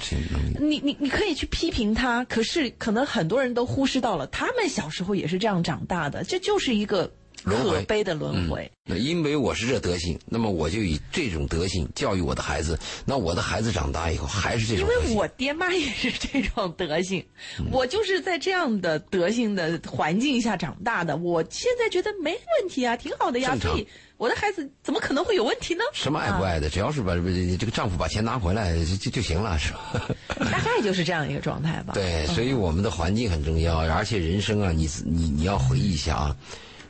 [0.58, 7.12] 你你你可以去批评他，可是可能很多人都忽视到了，他们小时候也是这样长大的，这就是一个。
[7.54, 8.70] 可悲的轮回。
[8.88, 12.78] 那因为我是这德行，那么我就以这种德行教育我的孩子。
[13.04, 14.88] 那我的孩子长大以后还是这种。
[14.88, 17.24] 因为我爹妈也是这种德行，
[17.70, 21.16] 我就是在这样的德行的环境下长大的。
[21.16, 23.56] 我现在觉得没问题啊，挺好的呀。
[23.60, 25.82] 所以我的孩子怎么可能会有问题呢？
[25.92, 30.08] 什么爱不爱的，只要是把这个丈夫把钱拿回来就就行了，是吧？
[30.50, 31.94] 大概就是这样一个状态吧。
[31.94, 36.36] 对，所以我们的环境很重要，而且人生啊，你你你要回忆一下啊。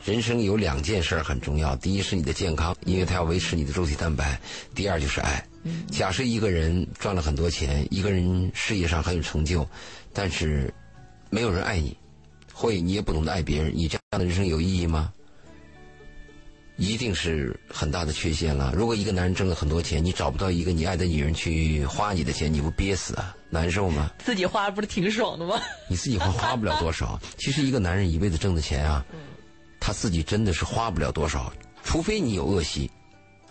[0.06, 4.38] 人生有两件事很重要，第一是你的健康，因为它要维持你的肉体蛋白；
[4.72, 5.44] 第二就是爱。
[5.90, 9.68] 假设一个人赚了很多钱，一个人事业上很有成就，
[10.12, 10.72] 但是
[11.28, 11.96] 没有人爱你，
[12.52, 15.12] 或者你也不懂得爱别人，你这样的人生有意义吗？
[16.76, 18.72] 一定是很大的缺陷了。
[18.76, 23.34] 如果一个男人挣了很多钱，你找不到一个你爱的女人去花你的钱，你不憋死啊？
[23.50, 24.08] 难受吗？
[24.24, 25.60] 自己花不是挺爽的吗？
[25.90, 27.20] 你自己花花不了多少。
[27.38, 29.04] 其实一个男人一辈子挣的钱啊。
[29.86, 31.52] 他自己真的是花不了多少，
[31.84, 32.90] 除非你有恶习，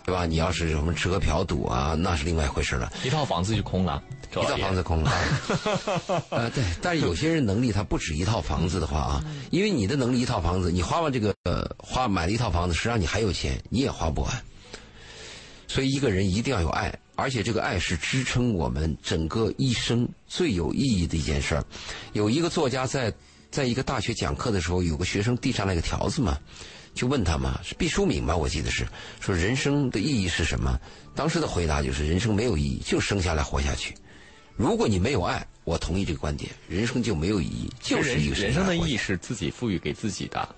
[0.04, 0.26] 对吧？
[0.26, 2.92] 你要是什么吃喝嫖赌啊，那是另外一回事了。
[3.06, 5.10] 一套房子就空了，一套房子空了。
[6.32, 14.44] 呃，对，但是有些人能力他不止一套房子的话啊，因为你的能力一套房子，你花完这个呃花买了一套房子，实际上你还有钱，你也花不完。
[15.70, 21.64] 所以一个人一定要有爱，而且这个爱是支撑我们整个一生最有意义的一件事儿。
[22.12, 23.14] 有一个作家在。
[23.56, 26.38] 在一个大学讲课的时候，有个学生递上来一个条子嘛，
[26.94, 28.36] 就问他嘛，是毕淑敏吧？
[28.36, 28.86] 我记得是
[29.22, 30.78] 说人生的意义是什么？
[31.16, 33.96] 当时的回答就是人生没有意义，就生下来活下去。
[34.58, 40.56] 如果你没有爱，我同意这个观点，人生就没有意义，就是一个人生的意义是自己赋予给自己的。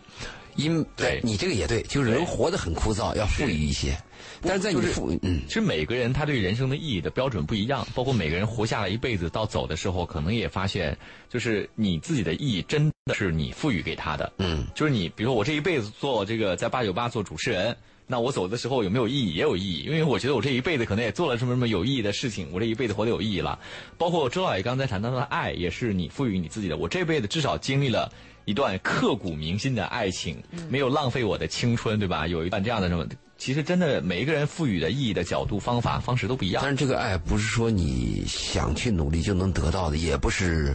[0.57, 3.97] 因对你这个也对，就是人活得很枯燥，要富裕一些。
[4.41, 10.95] 但是在你富嗯，其实每个人他对人生的意义的标准不一样，包括每个人活下来一辈子到走的时候，可能也发现，
[11.29, 14.31] 就是你自己的意义真的是你赋予给他的。
[14.37, 19.33] 嗯，就是你，比如说我这一辈子做这个在八九八做主持人，那我走的时候有没有意义？
[19.33, 23.57] 也有意义，因为我觉得我这一辈子可能也做了什么什么有意义的事情，我这一辈子活得有意义了。
[23.97, 26.77] 包括周老爷刚才谈到的爱，也是你赋予你自己的。
[26.77, 28.11] 我这辈子至少经历了。
[28.47, 32.25] 一段刻骨铭心的爱情，没有浪费我的青春，对吧？
[32.25, 33.05] 有一段这样的，什么
[33.37, 36.63] 其实真的每一个人赋予的意义的角度、方法、方式都不一样。
[36.63, 40.73] 但是这个爱不是说你想去努力就能得到的，也不是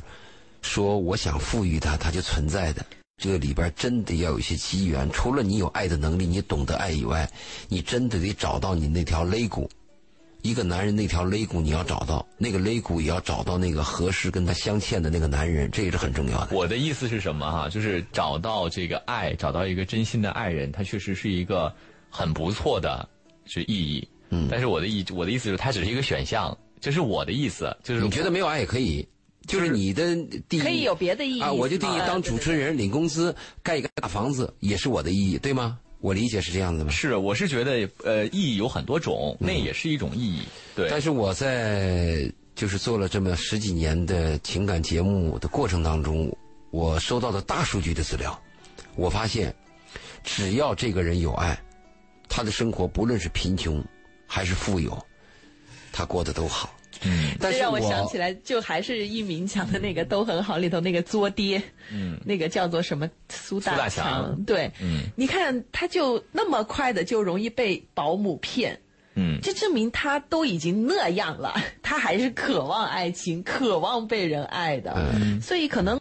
[0.61, 2.85] 说我想赋予它它就存在的。
[3.23, 5.09] 这个里边真的要有一些机缘。
[5.11, 7.27] 除了你有爱的能力，你懂得爱以外，
[7.69, 9.71] 你真的得找到你那条肋骨。
[10.43, 16.55] 一个男人那条肋骨你要找到，那个肋骨也要找到那个合适跟他相欠的那个男人，这也是很重要的。
[16.55, 17.69] 我的意思是什么哈？
[17.69, 21.73] 就是找到这个爱，找到一个真心的爱人，他确实是一个
[22.11, 23.09] 很不错的
[23.47, 24.07] 是意义。
[24.31, 24.49] 嗯。
[24.51, 27.75] 但是我的意我的意思是，它只是一个选项，这是我的意思。
[27.85, 29.07] 就是你觉得没有爱也可以，
[29.47, 30.17] 就是你的
[30.49, 31.53] 第一可以有别的意义啊！
[31.53, 35.79] 我就定义当主持人领工资盖一个大房子也是我的意义，对吗？
[36.03, 36.91] 我理解是这样子吗？
[36.91, 40.43] 是，我是觉得，呃，意义有很多种，那也是一种意义。
[40.75, 40.89] 对。
[40.91, 46.37] 但是我在就是做了这么十几年的情感节目的过程当中，
[46.73, 48.37] 我收到的大数据的资料，
[48.97, 49.55] 我发现，
[50.25, 51.57] 只要这个人有爱，
[52.29, 53.81] 他的生活不论是贫穷
[54.27, 55.01] 还是富有，
[55.93, 56.75] 他过得都好。
[57.05, 61.63] 嗯，这让我想起来，就还是一鸣讲的那个都很好里头那个作爹，
[61.93, 68.79] 嗯，那个叫做什么苏大强，对，嗯，你看他就那么快的就容易被保姆骗，
[69.15, 76.01] 嗯，这证明他都已经那样了， 他还是渴望爱情，渴望被人爱的，嗯，所以可能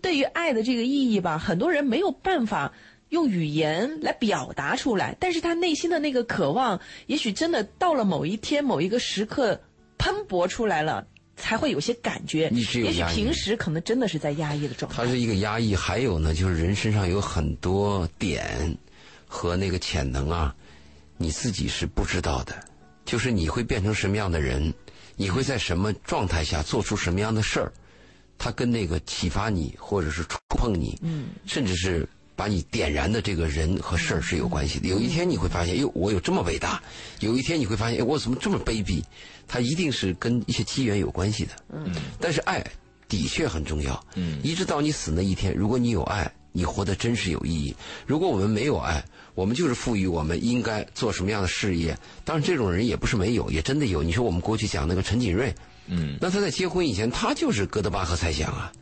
[0.00, 2.72] 对于爱的这个意义吧，很多人没有办法
[3.08, 9.60] 用语言来表达出来，但是他内心的那个渴望，也许真的到了某一天某一个时刻。
[10.02, 12.50] 喷薄出来了，才会有些感觉。
[12.50, 15.04] 也许平时可能真的是在压抑的状态。
[15.04, 18.76] 它是一个压抑，还有呢，就是人身上有很多点
[19.28, 20.52] 和那个潜能啊，
[21.16, 22.52] 你自己是不知道的。
[23.04, 24.74] 就是你会变成什么样的人，
[25.14, 27.72] 你会在什么状态下做出什么样的事儿，
[28.38, 32.08] 它跟那个启发你或者是触碰你，嗯，甚至是。
[32.34, 34.88] 把你点燃的这个人和事儿是有关系的。
[34.88, 36.80] 有一天你会发现，哟，我有这么伟大；
[37.20, 39.02] 有一天你会发现，哎，我怎么这么卑鄙？
[39.52, 41.50] 它一定是跟一些机缘有关系的。
[41.74, 41.94] 嗯。
[42.18, 42.64] 但是爱
[43.06, 44.02] 的确很重要。
[44.14, 44.40] 嗯。
[44.42, 47.76] 一直到你死那一天，如果你有爱，你活得真是有意义。
[48.06, 51.94] 如果我们没有爱，我们就是赋予我们应该做什么样的事业。
[52.24, 54.02] 当然，这种人也不是没有，也真的有。
[54.02, 55.54] 你说我们过去讲那个陈景润，
[55.86, 58.72] 嗯，那他在结婚以前，他就是哥德巴赫猜想啊。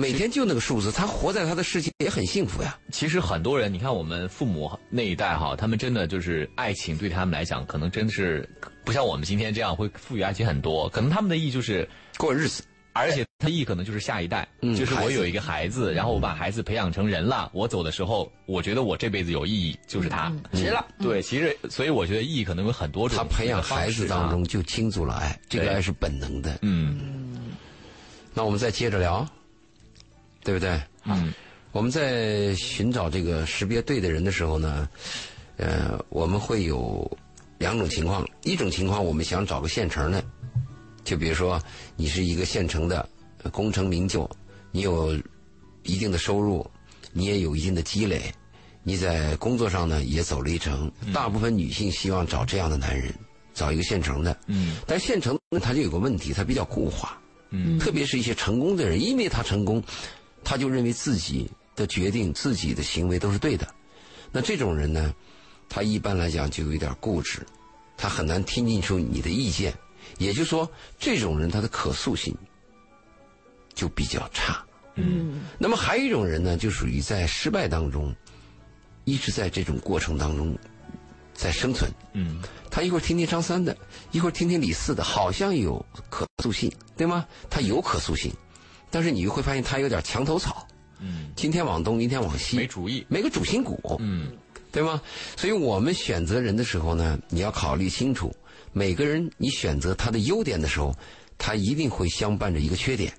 [0.00, 2.78] 每天就那个数字，他活在他的世界也很幸福呀。
[2.90, 8.48] 其实很多人，你看我们父母那一代哈，他们真的就是爱情对他们来讲，可能真的是
[8.82, 10.88] 不像我们今天这样会赋予爱情很多。
[10.88, 11.86] 可能他们的意义就是
[12.16, 12.62] 过日子，
[12.94, 20.82] 而且他意义可能就是下一代，就是我有一个孩子，然后我把孩子培养成人了，我走的时候，我觉得我这辈子有意义就是他，值了。
[20.98, 23.18] 对，其实所以我觉得意义可能有很多种。
[23.18, 26.58] 他培养孩子当中就倾注了爱，这个爱是本能的。
[26.62, 27.52] 嗯，
[28.32, 29.28] 那我们再接着聊。
[30.42, 30.80] 对不对？
[31.04, 31.32] 嗯，
[31.72, 34.88] 我们在寻找这个识别对的人的时候呢，
[35.56, 37.10] 呃，我们会有
[37.58, 38.26] 两种情况。
[38.42, 40.24] 一种情况，我们想找个现成的，
[41.04, 41.60] 就比如说
[41.96, 43.08] 你是一个现成的
[43.50, 44.28] 功成名就，
[44.72, 45.14] 你有
[45.82, 46.68] 一定的收入，
[47.12, 48.22] 你也有一定的积累，
[48.82, 50.90] 你在工作上呢也走了一程。
[51.12, 53.14] 大部分女性希望找这样的男人，
[53.52, 54.36] 找一个现成的。
[54.46, 57.18] 嗯，但现成的他就有个问题，他比较固化。
[57.50, 59.82] 嗯，特别是一些成功的人，因为他成功。
[60.42, 63.66] 他就认为自己的决定、自己的行为都是对的，
[64.32, 65.14] 那这种人呢，
[65.68, 67.46] 他一般来讲就有一点固执，
[67.96, 69.72] 他很难听进去你的意见。
[70.18, 70.68] 也就是说，
[70.98, 72.34] 这种人他的可塑性
[73.74, 74.64] 就比较差。
[74.96, 75.42] 嗯。
[75.58, 78.14] 那么还有一种人呢，就属于在失败当中，
[79.04, 80.58] 一直在这种过程当中
[81.32, 81.90] 在生存。
[82.14, 82.42] 嗯。
[82.70, 83.76] 他一会儿听听张三的，
[84.10, 87.26] 一会儿听听李四的，好像有可塑性，对吗？
[87.48, 88.32] 他有可塑性。
[88.90, 90.66] 但是你又会发现他有点墙头草，
[90.98, 94.32] 嗯，今天往东，明天往西，没主意，没个主心骨，嗯，
[94.72, 95.00] 对吗？
[95.36, 98.34] 所以我们选择人的时候呢，你要考虑清楚，
[98.72, 100.94] 每个人你选择他的优点的时候，
[101.38, 103.12] 他一定会相伴着一个缺点。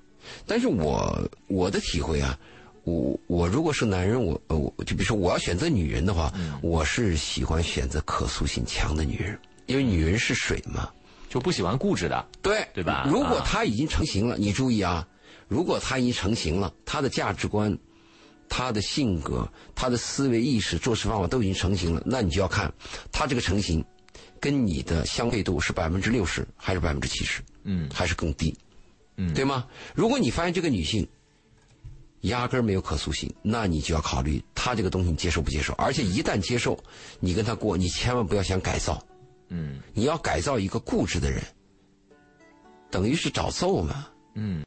[0.46, 2.38] 但是我我的体会啊，
[2.84, 10.90] 我我如果是男人，我我就比如说我要选择女人的话，我是喜欢选择可塑性强的女人，因为女人是水嘛，
[11.30, 13.08] 就不喜欢固执的，对对吧？
[13.10, 15.08] 如果她已经成型了，你注意啊。
[15.52, 17.78] 如果他已经成型了，他的价值观、
[18.48, 19.46] 他的性格、
[19.76, 22.74] 他的思维意识、做事方法都已经成型了，那你就要看
[23.12, 23.84] 他这个成型
[24.40, 28.58] 跟你的相配度是百分之六十还是百分之七十，嗯，还是更低，
[29.18, 29.68] 嗯，对吗？
[29.94, 31.06] 如果你发现这个女性
[32.22, 36.82] 压根儿没有可塑性，那你就要考虑她这个东西你接受不接受，而且一旦接受，
[37.20, 39.06] 你跟她过，你千万不要想改造，
[39.50, 41.44] 嗯，你要改造一个固执的人，
[42.90, 44.64] 等于是找揍嘛，嗯。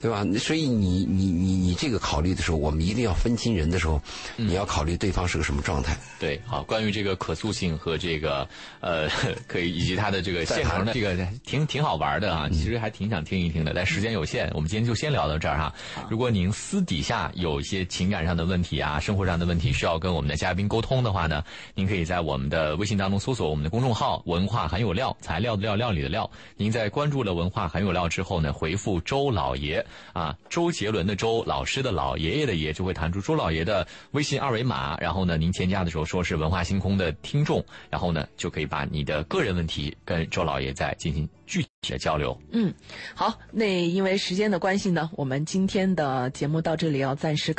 [0.00, 0.24] 对吧？
[0.38, 4.00] 所以你你你你这个考虑的时候，我们一定要分清人的时候，
[4.36, 5.94] 你要考虑对方是个什么状态。
[6.18, 8.48] 对，好，关于这个可塑性和这个
[8.80, 9.08] 呃，
[9.46, 13.74] 可以以及它的这个现成的这个挺挺好玩的啊，其实还挺想听一听的。
[13.74, 15.74] 但时间有限，我们今天就先聊到这儿哈。
[16.08, 21.44] 如果您私底下有一些情感上的问题啊，生活上的问题需要跟我们的嘉宾沟通的话呢，
[21.74, 26.30] 您可以在我们的微信当中搜索我们的公众号“文化很有料”，材料的料，料理的料。
[26.56, 29.84] 您在关注了“文化很有料”之后呢，回复“周老爷”。
[30.12, 34.96] 啊，周杰伦的周，老师的老，爷爷的爷，就会弹出周老爷的微信二维码。
[34.98, 42.38] 然后呢，您添加的时候说是文化星空的听众，然后呢，就可以把你的个人问题跟周老爷再进行具体的交流。
[42.52, 42.72] 嗯，
[43.14, 47.54] 好，那因为时间的关系呢，我们今天的节目到这里要暂时。